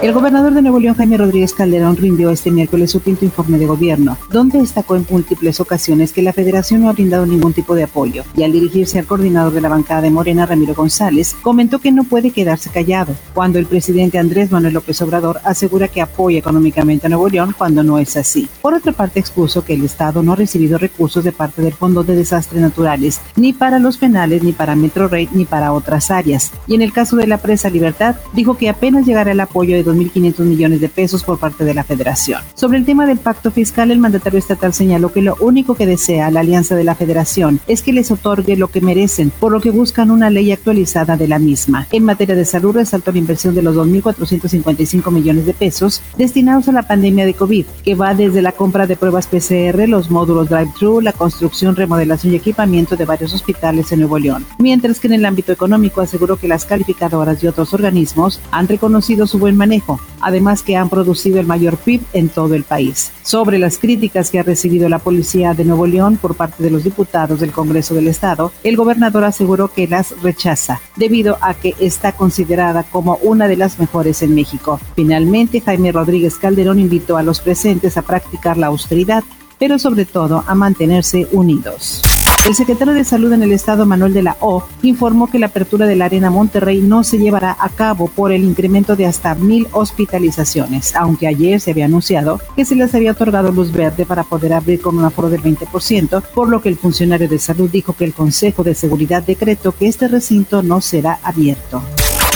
[0.00, 3.66] El gobernador de Nuevo León, Jaime Rodríguez Calderón, rindió este miércoles su quinto informe de
[3.66, 7.82] gobierno, donde destacó en múltiples ocasiones que la federación no ha brindado ningún tipo de
[7.82, 8.22] apoyo.
[8.36, 12.04] Y al dirigirse al coordinador de la bancada de Morena, Ramiro González, comentó que no
[12.04, 17.10] puede quedarse callado, cuando el presidente Andrés Manuel López Obrador asegura que apoya económicamente a
[17.10, 18.48] Nuevo León cuando no es así.
[18.62, 22.04] Por otra parte, expuso que el Estado no ha recibido recursos de parte del Fondo
[22.04, 26.52] de Desastres Naturales, ni para los penales, ni para Metro Rey, ni para otras áreas.
[26.68, 29.87] Y en el caso de la presa Libertad, dijo que apenas llegará el apoyo de
[29.88, 32.40] 2.500 millones de pesos por parte de la federación.
[32.54, 36.30] Sobre el tema del pacto fiscal, el mandatario estatal señaló que lo único que desea
[36.30, 39.70] la alianza de la federación es que les otorgue lo que merecen, por lo que
[39.70, 41.86] buscan una ley actualizada de la misma.
[41.92, 46.72] En materia de salud, resaltó la inversión de los 2.455 millones de pesos destinados a
[46.72, 51.00] la pandemia de COVID, que va desde la compra de pruebas PCR, los módulos drive-thru,
[51.00, 54.44] la construcción, remodelación y equipamiento de varios hospitales en Nuevo León.
[54.58, 59.26] Mientras que en el ámbito económico aseguró que las calificadoras y otros organismos han reconocido
[59.26, 59.77] su buen manejo,
[60.20, 63.12] además que han producido el mayor PIB en todo el país.
[63.22, 66.84] Sobre las críticas que ha recibido la policía de Nuevo León por parte de los
[66.84, 72.12] diputados del Congreso del Estado, el gobernador aseguró que las rechaza, debido a que está
[72.12, 74.80] considerada como una de las mejores en México.
[74.96, 79.24] Finalmente, Jaime Rodríguez Calderón invitó a los presentes a practicar la austeridad,
[79.58, 82.02] pero sobre todo a mantenerse unidos.
[82.46, 85.86] El secretario de Salud en el estado, Manuel de la O, informó que la apertura
[85.86, 89.66] de la Arena Monterrey no se llevará a cabo por el incremento de hasta mil
[89.72, 94.54] hospitalizaciones, aunque ayer se había anunciado que se les había otorgado luz verde para poder
[94.54, 98.04] abrir con un aforo del 20%, por lo que el funcionario de salud dijo que
[98.04, 101.82] el Consejo de Seguridad decretó que este recinto no será abierto.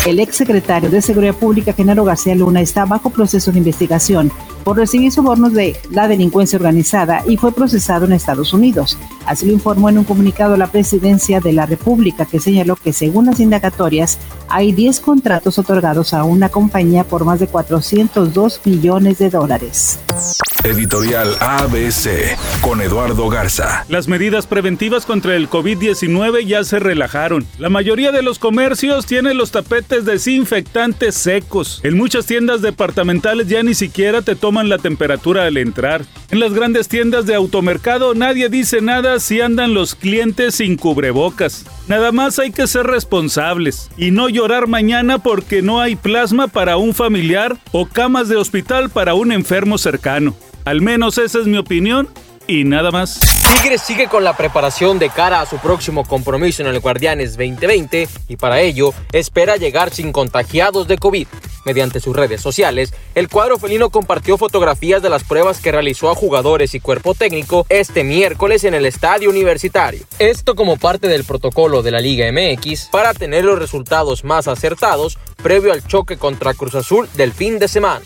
[0.05, 4.33] El exsecretario de Seguridad Pública, Genaro García Luna, está bajo proceso de investigación
[4.65, 8.99] por recibir sobornos de la delincuencia organizada y fue procesado en Estados Unidos.
[9.27, 13.27] Así lo informó en un comunicado la presidencia de la República, que señaló que según
[13.27, 19.31] las indagatorias hay 10 contratos otorgados a una compañía por más de 402 millones de
[19.31, 20.01] dólares.
[20.65, 23.85] Editorial ABC con Eduardo Garza.
[23.89, 27.45] Las medidas preventivas contra el COVID-19 ya se relajaron.
[27.59, 31.81] La mayoría de los comercios tienen los tapetes desinfectantes secos.
[31.83, 36.05] En muchas tiendas departamentales ya ni siquiera te toman la temperatura al entrar.
[36.31, 41.67] En las grandes tiendas de automercado nadie dice nada si andan los clientes sin cubrebocas.
[41.89, 46.77] Nada más hay que ser responsables y no llorar mañana porque no hay plasma para
[46.77, 50.37] un familiar o camas de hospital para un enfermo cercano.
[50.65, 52.09] Al menos esa es mi opinión
[52.47, 53.21] y nada más.
[53.61, 58.09] Tigres sigue con la preparación de cara a su próximo compromiso en el Guardianes 2020
[58.29, 61.27] y para ello espera llegar sin contagiados de COVID.
[61.65, 66.15] Mediante sus redes sociales, el cuadro felino compartió fotografías de las pruebas que realizó a
[66.17, 70.05] jugadores y cuerpo técnico este miércoles en el estadio universitario.
[70.19, 75.19] Esto como parte del protocolo de la Liga MX para tener los resultados más acertados
[75.43, 78.05] previo al choque contra Cruz Azul del fin de semana.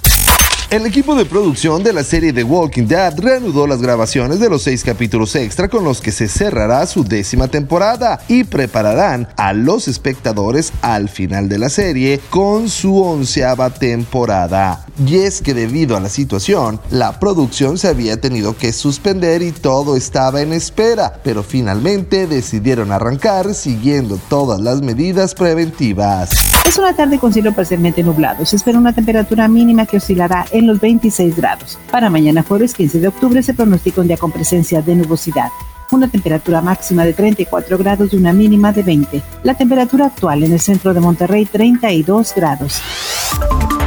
[0.76, 4.62] El equipo de producción de la serie The Walking Dead reanudó las grabaciones de los
[4.62, 9.88] seis capítulos extra con los que se cerrará su décima temporada y prepararán a los
[9.88, 14.85] espectadores al final de la serie con su onceava temporada.
[14.98, 19.52] Y es que debido a la situación, la producción se había tenido que suspender y
[19.52, 26.30] todo estaba en espera, pero finalmente decidieron arrancar siguiendo todas las medidas preventivas.
[26.66, 28.46] Es una tarde con cielo parcialmente nublado.
[28.46, 31.78] Se espera una temperatura mínima que oscilará en los 26 grados.
[31.90, 35.50] Para mañana jueves 15 de octubre se pronostica un día con presencia de nubosidad.
[35.92, 39.22] Una temperatura máxima de 34 grados y una mínima de 20.
[39.44, 42.82] La temperatura actual en el centro de Monterrey 32 grados.